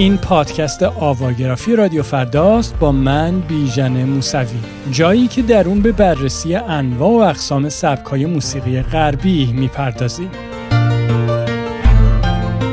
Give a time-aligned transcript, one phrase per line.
[0.00, 4.58] این پادکست آواگرافی رادیو فرداست با من بیژن موسوی.
[4.90, 10.30] جایی که در اون به بررسی انواع و اقسام سبکای موسیقی غربی می‌پردازیم.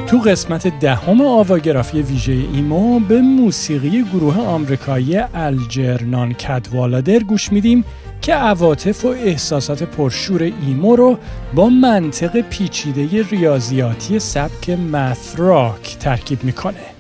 [0.07, 7.85] تو قسمت دهم آواگرافی ویژه ایمو به موسیقی گروه آمریکایی الجرنان کدوالادر گوش میدیم
[8.21, 11.17] که عواطف و احساسات پرشور ایمو رو
[11.55, 16.96] با منطق پیچیده ریاضیاتی سبک مثراک ترکیب می‌کنه.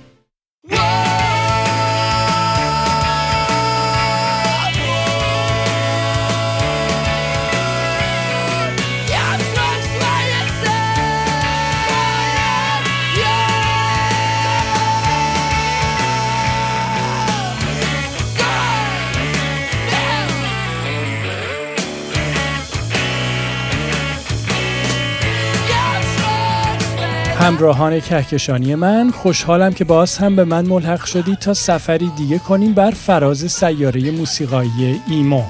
[27.47, 32.73] همراهان کهکشانی من خوشحالم که باز هم به من ملحق شدید تا سفری دیگه کنیم
[32.73, 35.43] بر فراز سیاره موسیقایی ایمو.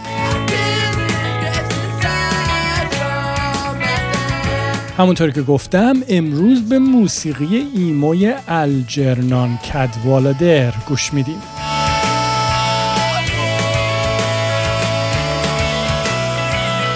[4.98, 11.42] همونطور که گفتم امروز به موسیقی ایموی الجرنان کدوالادر گوش میدیم.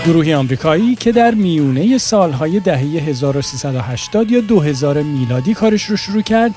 [0.06, 6.52] گروهی آمریکایی که در میونه سالهای دهه 1380 یا 2000 میلادی کارش رو شروع کرد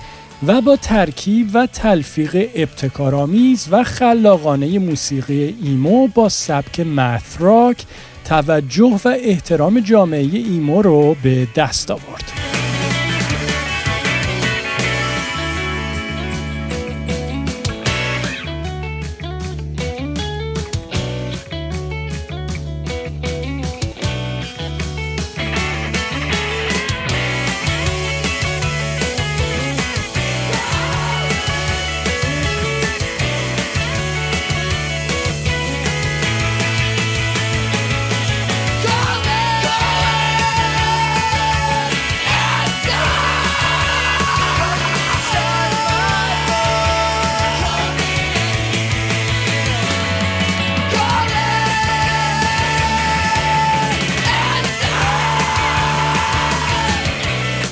[0.47, 7.85] و با ترکیب و تلفیق ابتکارآمیز و خلاقانه موسیقی ایمو با سبک مثراک
[8.25, 12.54] توجه و احترام جامعه ایمو رو به دست آورد.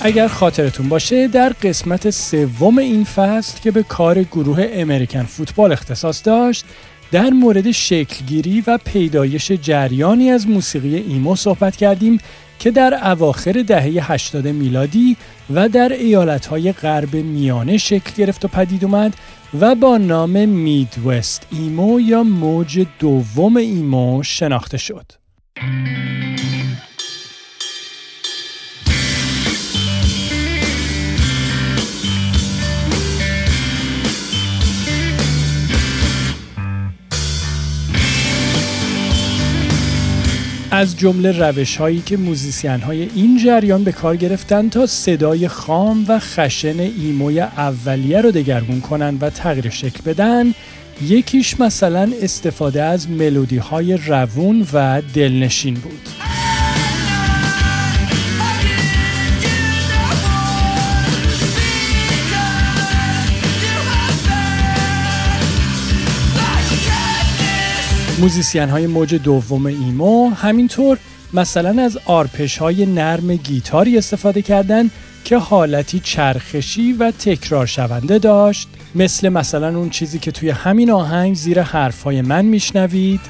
[0.05, 6.27] اگر خاطرتون باشه در قسمت سوم این فصل که به کار گروه امریکن فوتبال اختصاص
[6.27, 6.65] داشت
[7.13, 12.19] در مورد شکلگیری و پیدایش جریانی از موسیقی ایمو صحبت کردیم
[12.59, 15.17] که در اواخر دهه 80 میلادی
[15.55, 19.15] و در ایالتهای غرب میانه شکل گرفت و پدید اومد
[19.61, 25.13] و با نام میدوست ایمو یا موج دوم ایمو شناخته شد.
[40.83, 46.05] از جمله روش هایی که موزیسین های این جریان به کار گرفتن تا صدای خام
[46.09, 50.55] و خشن ایموی اولیه رو دگرگون کنن و تغییر شکل بدن
[51.03, 56.22] یکیش مثلا استفاده از ملودی های روون و دلنشین بود.
[68.23, 70.99] موزیسین های موج دوم emo همینطور
[71.33, 74.91] مثلا از آرپژ های نرم گیتاری استفاده کردن
[75.25, 78.69] که حالتی چرخشی و تکرار شونده داشت.
[78.95, 83.21] مثل مثلا اون چیزی که توی همین آهنگ زیر حرفهای من میشنوید.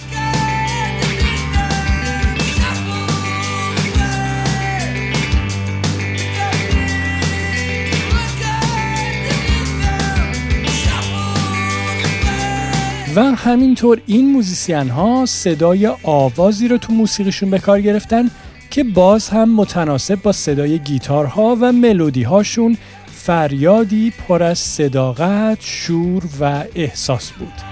[13.16, 18.30] و همینطور این موزیسین ها صدای آوازی رو تو موسیقیشون به کار گرفتن
[18.70, 22.76] که باز هم متناسب با صدای گیتارها و ملودی هاشون
[23.06, 27.71] فریادی پر از صداقت، شور و احساس بود.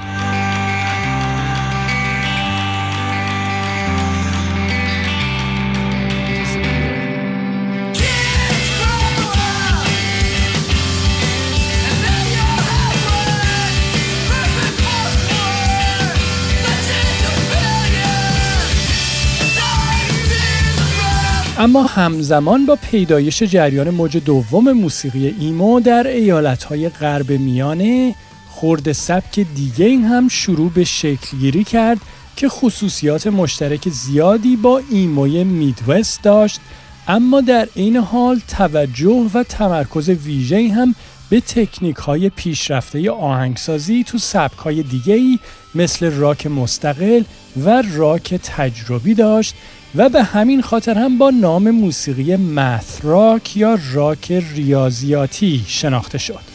[21.60, 28.14] اما همزمان با پیدایش جریان موج دوم موسیقی ایمو در ایالتهای غرب میانه
[28.48, 31.98] خورد سبک دیگه هم شروع به شکلگیری کرد
[32.36, 36.60] که خصوصیات مشترک زیادی با ایموی میدوست داشت
[37.08, 40.94] اما در این حال توجه و تمرکز ویژه هم
[41.30, 45.38] به تکنیک های پیشرفته آهنگسازی تو سبک های دیگه ای
[45.74, 47.22] مثل راک مستقل
[47.64, 49.54] و راک تجربی داشت
[49.94, 56.49] و به همین خاطر هم با نام موسیقی مث راک یا راک ریاضیاتی شناخته شد.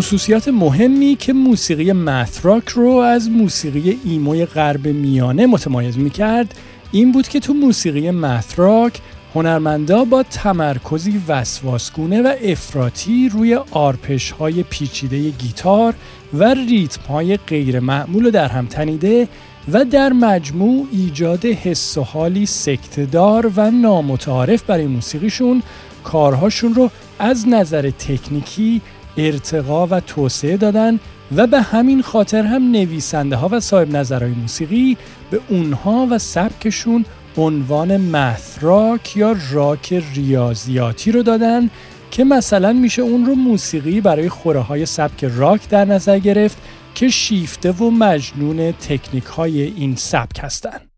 [0.00, 6.54] خصوصیات مهمی که موسیقی مثراک رو از موسیقی ایموی غرب میانه متمایز می‌کرد
[6.92, 9.00] این بود که تو موسیقی مثراک
[9.34, 15.94] هنرمندا با تمرکزی وسواسگونه و افراطی روی آرپش های پیچیده گیتار
[16.34, 19.28] و ریتم های غیر معمول در هم تنیده
[19.72, 25.62] و در مجموع ایجاد حس و حالی سکتدار و نامتعارف برای موسیقیشون
[26.04, 28.80] کارهاشون رو از نظر تکنیکی
[29.16, 31.00] ارتقا و توسعه دادن
[31.36, 34.96] و به همین خاطر هم نویسنده ها و صاحب نظرهای موسیقی
[35.30, 37.04] به اونها و سبکشون
[37.36, 41.70] عنوان مثراک یا راک ریاضیاتی رو دادن
[42.10, 46.58] که مثلا میشه اون رو موسیقی برای خوره های سبک راک در نظر گرفت
[46.94, 50.89] که شیفته و مجنون تکنیک های این سبک هستند.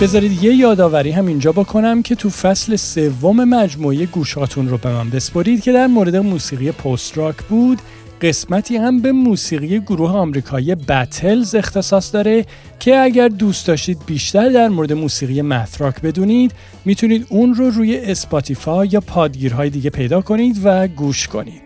[0.00, 5.10] بذارید یه یادآوری هم اینجا بکنم که تو فصل سوم مجموعه گوشاتون رو به من
[5.10, 7.78] بسپرید که در مورد موسیقی post rock بود.
[8.22, 12.46] قسمتی هم به موسیقی گروه آمریکایی Battles اختصاص داره
[12.78, 16.52] که اگر دوست داشتید بیشتر در مورد موسیقی math rock بدونید
[16.84, 21.62] می‌تونید اون رو روی Spotify یا پادگیرهای دیگه پیدا کنید و گوش کنید.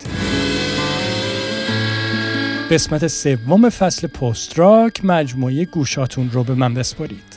[2.71, 7.34] قسمت سوم فصل post rock مجموعه گوشاتون رو به من بسپرید.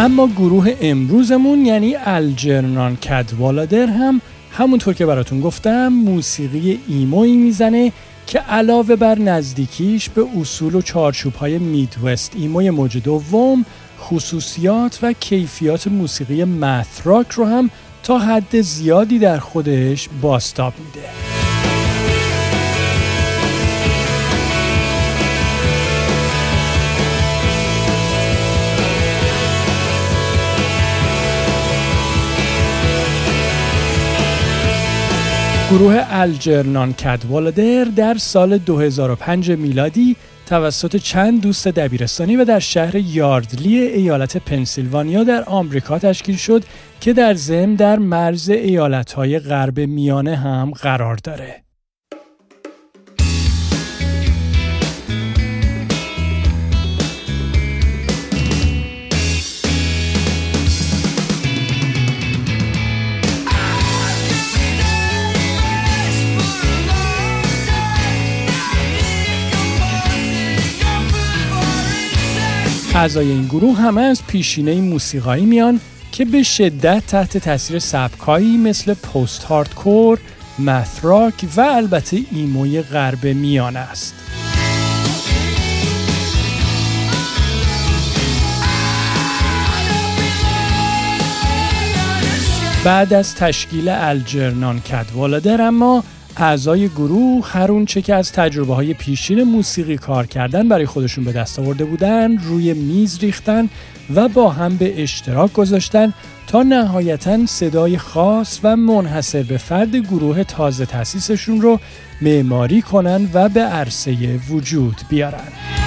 [0.00, 7.92] اما گروه امروزمون یعنی الجرنان کدوالادر هم همونطور که براتون گفتم موسیقی ایموی می‌زنه
[8.26, 13.64] که علاوه بر نزدیکیش به اصول و چارچوب های میدوست ایموی موج دوم
[14.00, 17.70] خصوصیات و کیفیات موسیقی مثراک رو هم
[18.02, 21.29] تا حد زیادی در خودش باستاب میده.
[35.70, 43.78] گروه الجرنان کدوالدر در سال 2005 میلادی توسط چند دوست دبیرستانی و در شهر یاردلی
[43.78, 46.64] ایالت پنسیلوانیا در آمریکا تشکیل شد
[47.00, 51.62] که در ضمن در مرز ایالتهای غرب میانه هم قرار داره.
[73.00, 75.80] اعضای این گروه همه از پیشینه موسیقایی میان
[76.12, 80.18] که به شدت تحت تاثیر سبکایی مثل پست هاردکور،
[80.58, 84.14] مثراک و البته ایموی غرب میان است.
[92.84, 96.04] بعد از تشکیل الجرنان کدوالادر اما
[96.36, 101.32] اعضای گروه هر اونچه که از تجربه های پیشین موسیقی کار کردن برای خودشون به
[101.32, 103.68] دست آورده بودن روی میز ریختن
[104.14, 106.12] و با هم به اشتراک گذاشتن
[106.46, 111.80] تا نهایتا صدای خاص و منحصر به فرد گروه تازه تأسیسشون رو
[112.20, 115.79] معماری کنن و به عرصه وجود بیارن.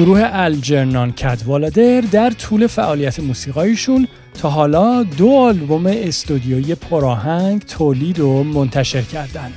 [0.00, 4.08] گروه الجرنان کدوالادر در طول فعالیت موسیقایشون
[4.42, 9.52] تا حالا دو آلبوم استودیویی پراهنگ تولید و منتشر کردند.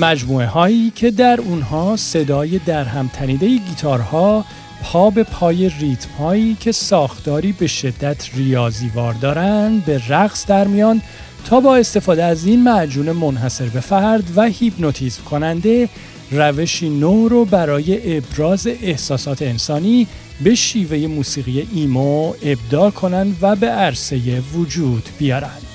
[0.00, 4.44] مجموعه هایی که در اونها صدای در هم تنیده گیتارها
[4.82, 11.02] پا به پای ریتم هایی که ساختاری به شدت ریاضیوار دارند به رقص در میان
[11.44, 15.88] تا با استفاده از این معجون منحصر به فرد و هیپنوتیزم کننده
[16.30, 20.06] روشی نو رو برای ابراز احساسات انسانی
[20.44, 25.71] به شیوه موسیقی ایمو ابداع کنند و به عرصه وجود بیارند.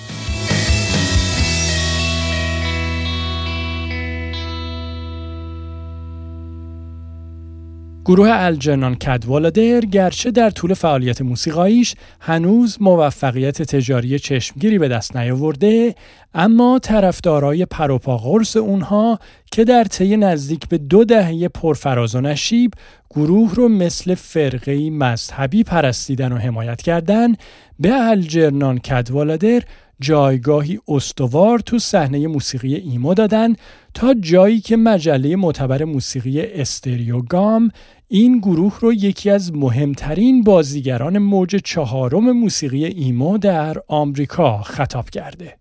[8.07, 15.95] گروه الجنان کدوالادر گرچه در طول فعالیت موسیقاییش هنوز موفقیت تجاری چشمگیری به دست نیاورده
[16.33, 19.19] اما طرفدارای پروپاقرس اونها
[19.51, 22.73] که در طی نزدیک به دو دهه پرفراز و نشیب
[23.09, 27.35] گروه رو مثل فرقه مذهبی پرستیدن و حمایت کردن
[27.79, 29.61] به الجرنان کدوالادر
[30.01, 33.55] جایگاهی استوار تو صحنه موسیقی ایمو دادن
[33.93, 37.71] تا جایی که مجله معتبر موسیقی استریوگام
[38.09, 45.57] این گروه رو یکی از مهمترین بازیگران موج چهارم موسیقی ایمو در آمریکا خطاب کرده.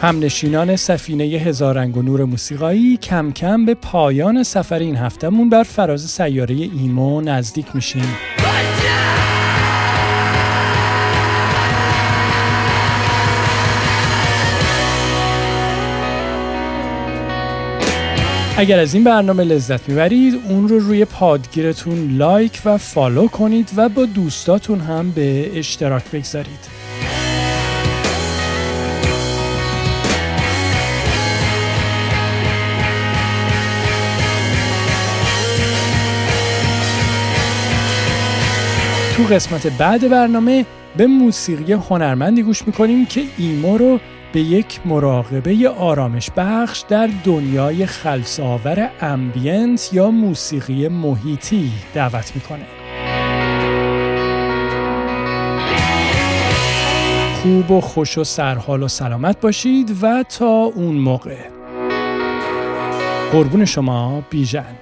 [0.00, 5.62] همنشینان سفینه هزار رنگ و نور موسیقایی کم کم به پایان سفر این هفتهمون بر
[5.62, 8.16] فراز سیاره emo نزدیک میشیم.
[18.56, 23.88] اگر از این برنامه لذت می‌برید اون رو روی پادگیرتون like و follow کنید و
[23.88, 26.79] با دوستاتون هم به اشتراک بگذارید.
[39.20, 44.00] تو قسمت بعد برنامه به موسیقی هنرمندی گوش می‌کنیم که ایمو رو
[44.32, 52.66] به یک مراقبه آرامش بخش در دنیای خلصاور امبینت یا موسیقی محیطی دعوت می‌کنه.
[57.42, 61.38] خوب و خوش و سرحال و سلامت باشید و تا اون موقع.
[63.32, 64.74] قربون شما بیژن.